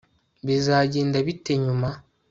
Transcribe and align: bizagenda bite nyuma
bizagenda 0.45 1.17
bite 1.27 1.53
nyuma 1.63 1.89